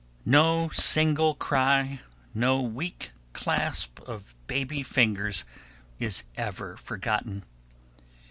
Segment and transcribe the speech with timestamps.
[0.25, 1.99] No single cry,
[2.33, 5.45] no weak clasp of baby fingers
[5.99, 7.43] is ever forgotten.